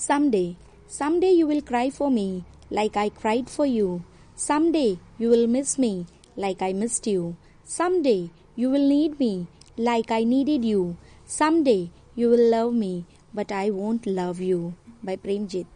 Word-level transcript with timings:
Someday, 0.00 0.56
someday 0.86 1.32
you 1.32 1.48
will 1.48 1.60
cry 1.60 1.90
for 1.90 2.08
me 2.08 2.44
like 2.70 2.96
I 2.96 3.08
cried 3.08 3.50
for 3.50 3.66
you. 3.66 4.04
Someday 4.36 5.00
you 5.18 5.28
will 5.28 5.48
miss 5.48 5.76
me 5.76 6.06
like 6.36 6.62
I 6.62 6.72
missed 6.72 7.08
you. 7.08 7.36
Someday 7.64 8.30
you 8.54 8.70
will 8.70 8.86
need 8.88 9.18
me 9.18 9.48
like 9.76 10.12
I 10.12 10.22
needed 10.22 10.64
you. 10.64 10.96
Someday 11.26 11.90
you 12.14 12.30
will 12.30 12.48
love 12.48 12.74
me, 12.74 13.06
but 13.34 13.50
I 13.50 13.70
won't 13.70 14.06
love 14.06 14.38
you. 14.40 14.74
By 15.02 15.16
Premjit. 15.16 15.66